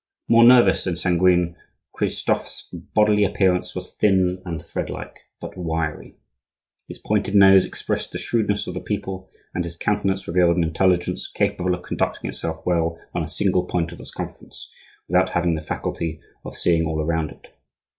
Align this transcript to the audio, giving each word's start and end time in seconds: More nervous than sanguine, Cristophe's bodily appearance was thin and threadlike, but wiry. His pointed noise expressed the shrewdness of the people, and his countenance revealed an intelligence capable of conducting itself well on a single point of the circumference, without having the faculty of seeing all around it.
More 0.27 0.43
nervous 0.43 0.83
than 0.85 0.95
sanguine, 0.95 1.55
Cristophe's 1.93 2.67
bodily 2.73 3.23
appearance 3.23 3.75
was 3.75 3.93
thin 3.93 4.41
and 4.47 4.59
threadlike, 4.59 5.15
but 5.39 5.55
wiry. 5.55 6.15
His 6.87 6.97
pointed 6.97 7.35
noise 7.35 7.67
expressed 7.67 8.11
the 8.11 8.17
shrewdness 8.17 8.65
of 8.65 8.73
the 8.73 8.79
people, 8.81 9.29
and 9.53 9.63
his 9.63 9.77
countenance 9.77 10.27
revealed 10.27 10.57
an 10.57 10.63
intelligence 10.63 11.27
capable 11.31 11.75
of 11.75 11.83
conducting 11.83 12.27
itself 12.31 12.65
well 12.65 12.97
on 13.13 13.23
a 13.23 13.29
single 13.29 13.67
point 13.67 13.91
of 13.91 13.99
the 13.99 14.05
circumference, 14.05 14.71
without 15.07 15.29
having 15.29 15.53
the 15.53 15.61
faculty 15.61 16.19
of 16.43 16.57
seeing 16.57 16.87
all 16.87 16.99
around 16.99 17.29
it. 17.29 17.49